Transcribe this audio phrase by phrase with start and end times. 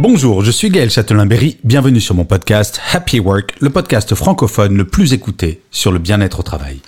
[0.00, 4.84] Bonjour, je suis Gaël Châtelain-Berry, bienvenue sur mon podcast Happy Work, le podcast francophone le
[4.84, 6.78] plus écouté sur le bien-être au travail.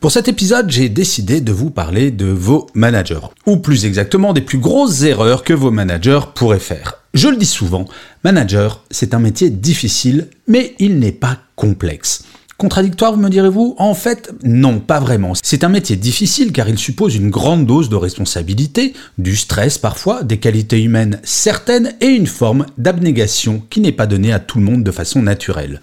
[0.00, 4.40] Pour cet épisode, j'ai décidé de vous parler de vos managers, ou plus exactement des
[4.40, 6.94] plus grosses erreurs que vos managers pourraient faire.
[7.14, 7.84] Je le dis souvent,
[8.24, 12.24] manager, c'est un métier difficile, mais il n'est pas complexe.
[12.58, 13.76] Contradictoire, me direz-vous?
[13.78, 15.34] En fait, non, pas vraiment.
[15.40, 20.24] C'est un métier difficile car il suppose une grande dose de responsabilité, du stress parfois,
[20.24, 24.64] des qualités humaines certaines et une forme d'abnégation qui n'est pas donnée à tout le
[24.64, 25.80] monde de façon naturelle.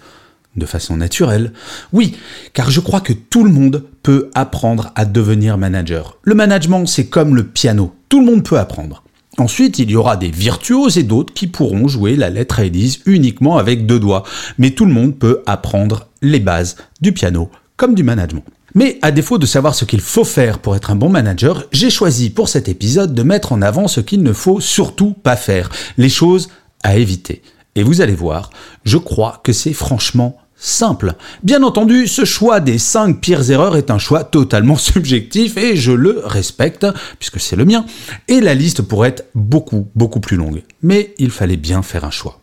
[0.54, 1.54] De façon naturelle
[1.94, 2.14] Oui,
[2.52, 6.18] car je crois que tout le monde peut apprendre à devenir manager.
[6.24, 7.94] Le management, c'est comme le piano.
[8.10, 9.02] Tout le monde peut apprendre.
[9.38, 13.00] Ensuite, il y aura des virtuoses et d'autres qui pourront jouer la lettre à Élise
[13.04, 14.24] uniquement avec deux doigts.
[14.58, 18.44] Mais tout le monde peut apprendre les bases du piano comme du management.
[18.74, 21.90] Mais à défaut de savoir ce qu'il faut faire pour être un bon manager, j'ai
[21.90, 25.70] choisi pour cet épisode de mettre en avant ce qu'il ne faut surtout pas faire,
[25.96, 26.48] les choses
[26.82, 27.42] à éviter.
[27.74, 28.50] Et vous allez voir,
[28.84, 31.14] je crois que c'est franchement simple.
[31.42, 35.92] Bien entendu, ce choix des 5 pires erreurs est un choix totalement subjectif et je
[35.92, 36.86] le respecte
[37.18, 37.84] puisque c'est le mien.
[38.28, 40.62] Et la liste pourrait être beaucoup, beaucoup plus longue.
[40.82, 42.40] Mais il fallait bien faire un choix.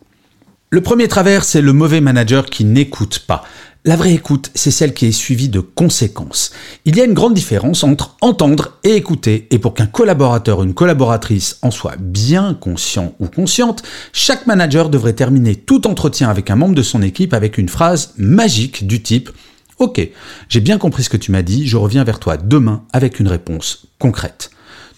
[0.74, 3.44] Le premier travers, c'est le mauvais manager qui n'écoute pas.
[3.84, 6.50] La vraie écoute, c'est celle qui est suivie de conséquences.
[6.84, 10.64] Il y a une grande différence entre entendre et écouter, et pour qu'un collaborateur ou
[10.64, 16.50] une collaboratrice en soit bien conscient ou consciente, chaque manager devrait terminer tout entretien avec
[16.50, 19.30] un membre de son équipe avec une phrase magique du type
[19.78, 20.04] Ok,
[20.48, 23.28] j'ai bien compris ce que tu m'as dit, je reviens vers toi demain avec une
[23.28, 24.50] réponse concrète.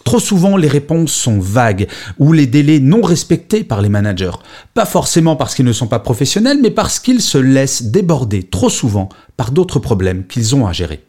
[0.06, 1.89] Trop souvent, les réponses sont vagues
[2.21, 4.39] ou les délais non respectés par les managers.
[4.72, 8.71] Pas forcément parce qu'ils ne sont pas professionnels, mais parce qu'ils se laissent déborder trop
[8.71, 11.03] souvent par d'autres problèmes qu'ils ont à gérer.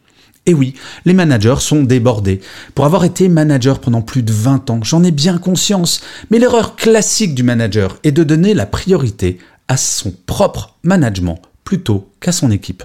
[0.47, 0.73] Et oui,
[1.05, 2.41] les managers sont débordés.
[2.73, 6.01] Pour avoir été manager pendant plus de 20 ans, j'en ai bien conscience.
[6.31, 9.37] Mais l'erreur classique du manager est de donner la priorité
[9.67, 12.83] à son propre management plutôt qu'à son équipe.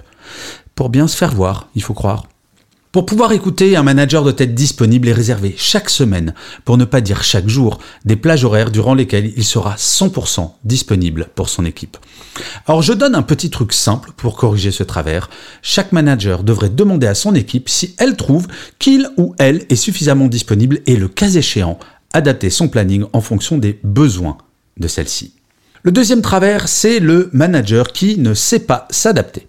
[0.75, 2.27] Pour bien se faire voir, il faut croire.
[2.93, 7.01] Pour pouvoir écouter, un manager doit être disponible et réserver chaque semaine, pour ne pas
[7.01, 11.97] dire chaque jour, des plages horaires durant lesquelles il sera 100% disponible pour son équipe.
[12.67, 15.31] Alors je donne un petit truc simple pour corriger ce travers.
[15.63, 18.45] Chaque manager devrait demander à son équipe si elle trouve
[18.77, 21.79] qu'il ou elle est suffisamment disponible et le cas échéant,
[22.13, 24.37] adapter son planning en fonction des besoins
[24.77, 25.33] de celle-ci.
[25.81, 29.47] Le deuxième travers, c'est le manager qui ne sait pas s'adapter.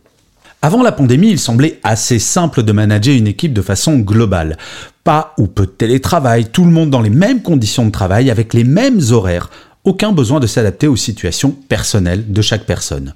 [0.64, 4.56] Avant la pandémie, il semblait assez simple de manager une équipe de façon globale.
[5.04, 8.54] Pas ou peu de télétravail, tout le monde dans les mêmes conditions de travail, avec
[8.54, 9.50] les mêmes horaires,
[9.84, 13.12] aucun besoin de s'adapter aux situations personnelles de chaque personne.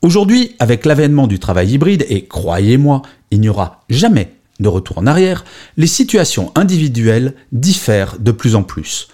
[0.00, 5.06] Aujourd'hui, avec l'avènement du travail hybride, et croyez-moi, il n'y aura jamais de retour en
[5.06, 5.44] arrière,
[5.76, 9.08] les situations individuelles diffèrent de plus en plus.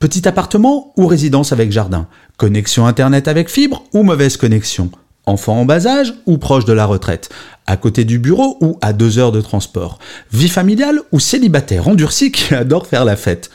[0.00, 4.90] Petit appartement ou résidence avec jardin, connexion Internet avec fibre ou mauvaise connexion,
[5.28, 7.28] Enfant en bas âge ou proche de la retraite
[7.66, 9.98] À côté du bureau ou à deux heures de transport
[10.32, 13.50] Vie familiale ou célibataire endurci qui adore faire la fête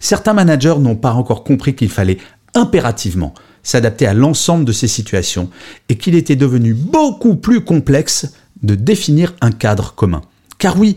[0.00, 2.18] Certains managers n'ont pas encore compris qu'il fallait
[2.54, 5.48] impérativement s'adapter à l'ensemble de ces situations
[5.88, 8.32] et qu'il était devenu beaucoup plus complexe
[8.64, 10.22] de définir un cadre commun.
[10.62, 10.94] Car oui,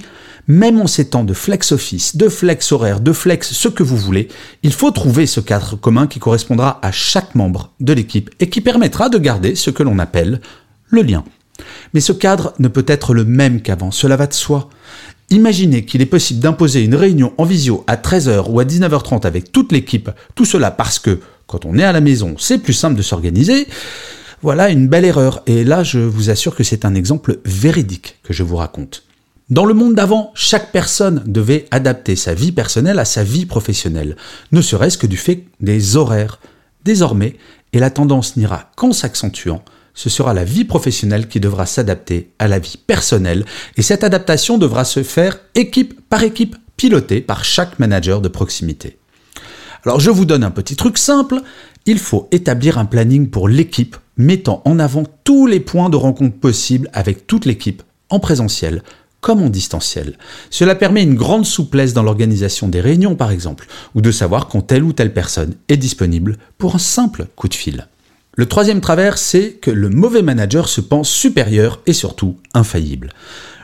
[0.48, 3.98] même en ces temps de flex office, de flex horaire, de flex ce que vous
[3.98, 4.28] voulez,
[4.62, 8.62] il faut trouver ce cadre commun qui correspondra à chaque membre de l'équipe et qui
[8.62, 10.40] permettra de garder ce que l'on appelle
[10.90, 11.24] le lien.
[11.96, 14.70] Mais ce cadre ne peut être le même qu'avant, cela va de soi.
[15.32, 19.52] Imaginez qu'il est possible d'imposer une réunion en visio à 13h ou à 19h30 avec
[19.52, 22.98] toute l'équipe, tout cela parce que, quand on est à la maison, c'est plus simple
[22.98, 23.66] de s'organiser.
[24.44, 28.32] Voilà une belle erreur, et là je vous assure que c'est un exemple véridique que
[28.32, 29.02] je vous raconte.
[29.52, 34.16] Dans le monde d'avant, chaque personne devait adapter sa vie personnelle à sa vie professionnelle,
[34.52, 36.40] ne serait-ce que du fait des horaires.
[36.84, 37.36] Désormais,
[37.72, 39.64] et la tendance n'ira qu'en s'accentuant,
[39.94, 43.46] ce sera la vie professionnelle qui devra s'adapter à la vie personnelle,
[43.78, 48.98] et cette adaptation devra se faire équipe par équipe, pilotée par chaque manager de proximité.
[49.86, 51.40] Alors je vous donne un petit truc simple,
[51.86, 56.40] il faut établir un planning pour l'équipe mettant en avant tous les points de rencontre
[56.40, 58.82] possibles avec toute l'équipe en présentiel
[59.22, 60.18] comme en distanciel.
[60.50, 64.62] Cela permet une grande souplesse dans l'organisation des réunions par exemple, ou de savoir quand
[64.62, 67.88] telle ou telle personne est disponible pour un simple coup de fil.
[68.38, 73.12] Le troisième travers, c'est que le mauvais manager se pense supérieur et surtout infaillible.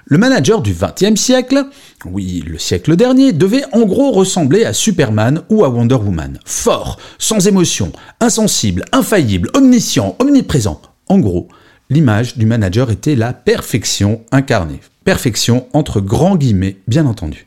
[0.05, 1.65] Le manager du XXe siècle,
[2.05, 6.39] oui, le siècle dernier, devait en gros ressembler à Superman ou à Wonder Woman.
[6.45, 10.81] Fort, sans émotion, insensible, infaillible, omniscient, omniprésent.
[11.07, 11.49] En gros,
[11.91, 14.79] l'image du manager était la perfection incarnée.
[15.03, 17.45] Perfection entre grands guillemets, bien entendu.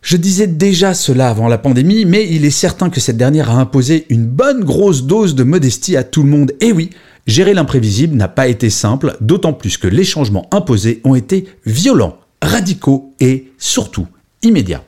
[0.00, 3.60] Je disais déjà cela avant la pandémie, mais il est certain que cette dernière a
[3.60, 6.52] imposé une bonne grosse dose de modestie à tout le monde.
[6.60, 6.90] Et oui,
[7.26, 12.16] gérer l'imprévisible n'a pas été simple, d'autant plus que les changements imposés ont été violents,
[12.40, 14.08] radicaux et surtout
[14.42, 14.82] immédiats.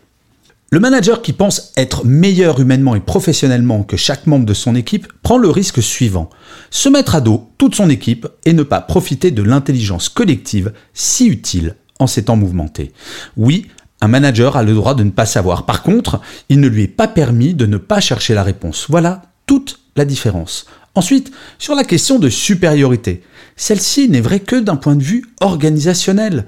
[0.75, 5.07] Le manager qui pense être meilleur humainement et professionnellement que chaque membre de son équipe
[5.23, 6.31] prend le risque suivant.
[6.73, 11.29] Se mettre à dos toute son équipe et ne pas profiter de l'intelligence collective si
[11.29, 12.93] utile en ces temps mouvementés.
[13.37, 13.69] Oui,
[14.01, 15.65] un manager a le droit de ne pas savoir.
[15.65, 18.87] Par contre, il ne lui est pas permis de ne pas chercher la réponse.
[18.89, 20.67] Voilà toute la différence.
[20.97, 21.31] Ensuite,
[21.61, 23.23] sur la question de supériorité,
[23.55, 26.47] celle-ci n'est vraie que d'un point de vue organisationnel.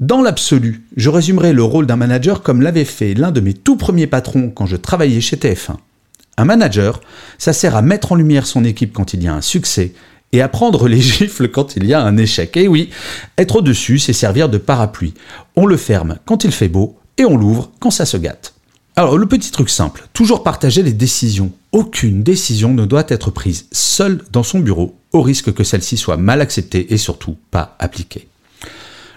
[0.00, 3.76] Dans l'absolu, je résumerai le rôle d'un manager comme l'avait fait l'un de mes tout
[3.76, 5.74] premiers patrons quand je travaillais chez TF1.
[6.36, 7.00] Un manager,
[7.36, 9.94] ça sert à mettre en lumière son équipe quand il y a un succès
[10.30, 12.56] et à prendre les gifles quand il y a un échec.
[12.56, 12.90] Et oui,
[13.38, 15.14] être au-dessus, c'est servir de parapluie.
[15.56, 18.54] On le ferme quand il fait beau et on l'ouvre quand ça se gâte.
[18.94, 21.50] Alors le petit truc simple, toujours partager les décisions.
[21.72, 26.16] Aucune décision ne doit être prise seule dans son bureau, au risque que celle-ci soit
[26.16, 28.28] mal acceptée et surtout pas appliquée.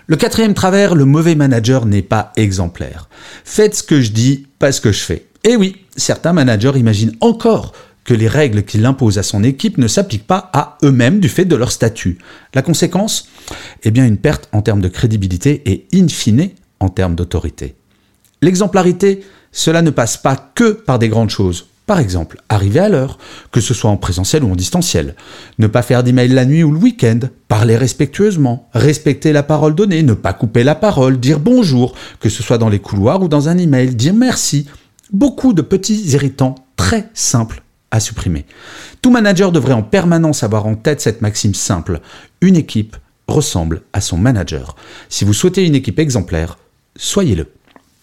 [0.08, 3.08] Le quatrième travers, le mauvais manager n'est pas exemplaire.
[3.44, 5.26] Faites ce que je dis, pas ce que je fais.
[5.44, 9.88] Et oui, certains managers imaginent encore que les règles qu'il impose à son équipe ne
[9.88, 12.18] s'appliquent pas à eux-mêmes du fait de leur statut.
[12.54, 13.28] La conséquence?
[13.84, 16.50] Eh bien une perte en termes de crédibilité et in fine
[16.80, 17.76] en termes d'autorité.
[18.42, 21.68] L'exemplarité, cela ne passe pas que par des grandes choses.
[21.86, 23.18] Par exemple, arriver à l'heure,
[23.52, 25.16] que ce soit en présentiel ou en distanciel.
[25.60, 27.20] Ne pas faire d'email la nuit ou le week-end.
[27.48, 28.70] Parler respectueusement.
[28.74, 30.04] Respecter la parole donnée.
[30.04, 31.20] Ne pas couper la parole.
[31.20, 33.96] Dire bonjour, que ce soit dans les couloirs ou dans un email.
[33.96, 34.68] Dire merci.
[35.12, 38.46] Beaucoup de petits irritants très simples à supprimer.
[39.02, 42.00] Tout manager devrait en permanence avoir en tête cette maxime simple.
[42.40, 42.96] Une équipe
[43.28, 44.76] ressemble à son manager.
[45.10, 46.58] Si vous souhaitez une équipe exemplaire,
[46.96, 47.48] soyez-le.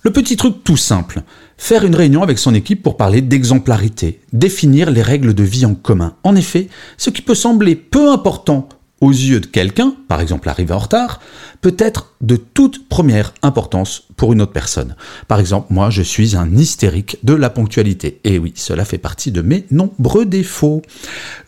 [0.05, 1.23] Le petit truc tout simple,
[1.57, 5.75] faire une réunion avec son équipe pour parler d'exemplarité, définir les règles de vie en
[5.75, 6.15] commun.
[6.23, 8.69] En effet, ce qui peut sembler peu important
[9.01, 11.21] aux yeux de quelqu'un, par exemple arrivé en retard,
[11.61, 14.97] peut être de toute première importance pour une autre personne.
[15.29, 18.21] Par exemple, moi, je suis un hystérique de la ponctualité.
[18.25, 20.83] Et oui, cela fait partie de mes nombreux défauts.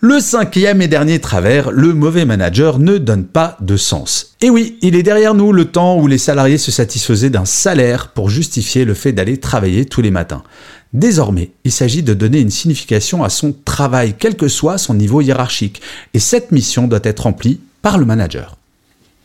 [0.00, 4.36] Le cinquième et dernier travers, le mauvais manager ne donne pas de sens.
[4.40, 8.08] Et oui, il est derrière nous le temps où les salariés se satisfaisaient d'un salaire
[8.08, 10.42] pour justifier le fait d'aller travailler tous les matins.
[10.92, 15.20] Désormais, il s'agit de donner une signification à son travail, quel que soit son niveau
[15.20, 15.80] hiérarchique,
[16.14, 18.56] et cette mission doit être remplie par le manager.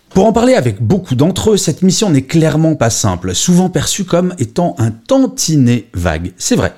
[0.10, 4.06] Pour en parler avec beaucoup d'entre eux, cette mission n'est clairement pas simple, souvent perçue
[4.06, 6.32] comme étant un tantinet vague.
[6.38, 6.74] C'est vrai,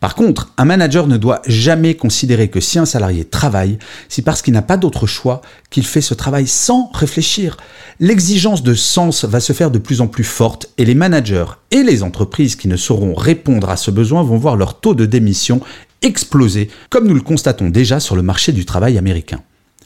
[0.00, 3.78] par contre, un manager ne doit jamais considérer que si un salarié travaille,
[4.08, 7.56] c'est parce qu'il n'a pas d'autre choix qu'il fait ce travail sans réfléchir.
[7.98, 11.82] L'exigence de sens va se faire de plus en plus forte et les managers et
[11.82, 15.60] les entreprises qui ne sauront répondre à ce besoin vont voir leur taux de démission
[16.02, 19.40] exploser, comme nous le constatons déjà sur le marché du travail américain.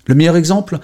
[0.06, 0.78] Le meilleur exemple,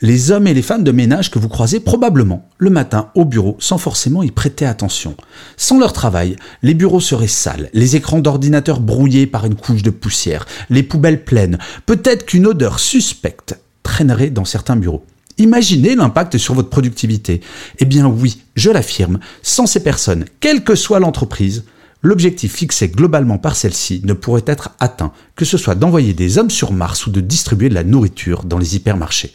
[0.00, 3.56] les hommes et les femmes de ménage que vous croisez probablement le matin au bureau
[3.60, 5.16] sans forcément y prêter attention.
[5.56, 9.90] Sans leur travail, les bureaux seraient sales, les écrans d'ordinateur brouillés par une couche de
[9.90, 15.04] poussière, les poubelles pleines, peut-être qu'une odeur suspecte traînerait dans certains bureaux.
[15.38, 17.40] Imaginez l'impact sur votre productivité.
[17.78, 21.64] Eh bien oui, je l'affirme, sans ces personnes, quelle que soit l'entreprise,
[22.02, 26.50] l'objectif fixé globalement par celle-ci ne pourrait être atteint, que ce soit d'envoyer des hommes
[26.50, 29.34] sur Mars ou de distribuer de la nourriture dans les hypermarchés.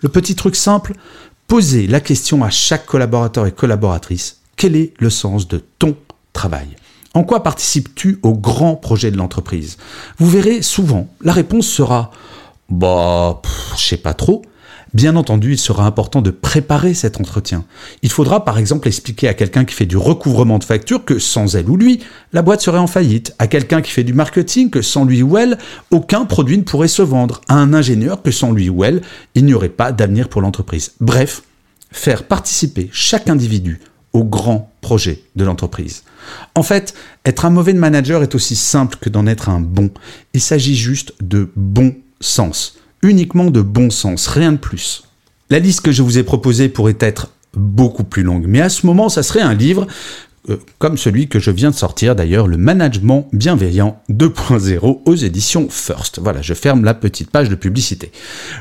[0.00, 0.94] Le petit truc simple,
[1.46, 4.40] posez la question à chaque collaborateur et collaboratrice.
[4.56, 5.96] Quel est le sens de ton
[6.32, 6.68] travail?
[7.14, 9.76] En quoi participes-tu au grand projet de l'entreprise?
[10.18, 12.10] Vous verrez souvent, la réponse sera
[12.68, 13.40] Bah,
[13.76, 14.42] je sais pas trop.
[14.94, 17.64] Bien entendu, il sera important de préparer cet entretien.
[18.02, 21.56] Il faudra par exemple expliquer à quelqu'un qui fait du recouvrement de factures que sans
[21.56, 21.98] elle ou lui,
[22.32, 25.36] la boîte serait en faillite, à quelqu'un qui fait du marketing que sans lui ou
[25.36, 25.58] elle,
[25.90, 29.02] aucun produit ne pourrait se vendre, à un ingénieur que sans lui ou elle,
[29.34, 30.92] il n'y aurait pas d'avenir pour l'entreprise.
[31.00, 31.42] Bref,
[31.90, 33.80] faire participer chaque individu
[34.12, 36.04] au grand projet de l'entreprise.
[36.54, 39.90] En fait, être un mauvais manager est aussi simple que d'en être un bon.
[40.34, 45.04] Il s'agit juste de bon sens uniquement de bon sens, rien de plus.
[45.50, 48.46] La liste que je vous ai proposée pourrait être beaucoup plus longue.
[48.48, 49.86] Mais à ce moment, ça serait un livre
[50.50, 55.68] euh, comme celui que je viens de sortir d'ailleurs, le management bienveillant 2.0 aux éditions
[55.70, 56.18] First.
[56.18, 58.12] Voilà, je ferme la petite page de publicité.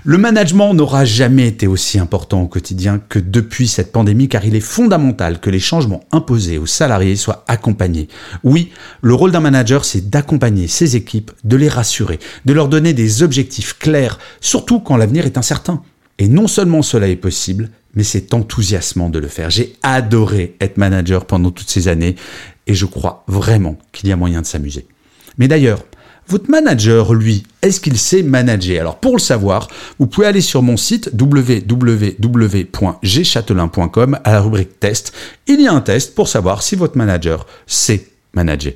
[0.05, 4.55] Le management n'aura jamais été aussi important au quotidien que depuis cette pandémie car il
[4.55, 8.07] est fondamental que les changements imposés aux salariés soient accompagnés.
[8.45, 8.71] Oui,
[9.01, 13.23] le rôle d'un manager c'est d'accompagner ses équipes, de les rassurer, de leur donner des
[13.23, 15.81] objectifs clairs, surtout quand l'avenir est incertain.
[16.19, 19.49] Et non seulement cela est possible, mais c'est enthousiasmant de le faire.
[19.49, 22.15] J'ai adoré être manager pendant toutes ces années
[22.67, 24.85] et je crois vraiment qu'il y a moyen de s'amuser.
[25.37, 25.83] Mais d'ailleurs,
[26.27, 28.79] votre manager, lui, est-ce qu'il sait manager?
[28.79, 29.67] Alors pour le savoir,
[29.99, 35.11] vous pouvez aller sur mon site www.gchatelain.com à la rubrique test.
[35.47, 38.73] Il y a un test pour savoir si votre manager sait manager.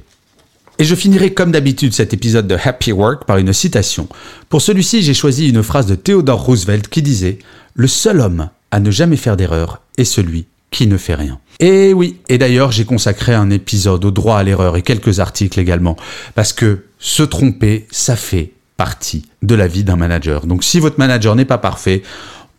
[0.80, 4.08] Et je finirai comme d'habitude cet épisode de Happy Work par une citation.
[4.50, 7.40] Pour celui-ci, j'ai choisi une phrase de Theodore Roosevelt qui disait⁇
[7.74, 11.40] Le seul homme à ne jamais faire d'erreur est celui qui ne fait rien.
[11.60, 15.60] Et oui, et d'ailleurs j'ai consacré un épisode au droit à l'erreur et quelques articles
[15.60, 15.96] également,
[16.36, 20.46] parce que se tromper, ça fait partie de la vie d'un manager.
[20.46, 22.04] Donc si votre manager n'est pas parfait,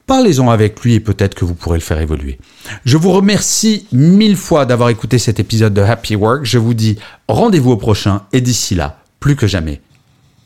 [0.06, 2.38] parlez-en avec lui et peut-être que vous pourrez le faire évoluer.
[2.84, 6.44] Je vous remercie mille fois d'avoir écouté cet épisode de Happy Work.
[6.44, 6.98] Je vous dis
[7.28, 9.80] rendez-vous au prochain et d'ici là, plus que jamais,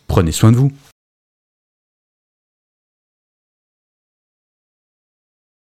[0.09, 0.73] prenez soin de vous.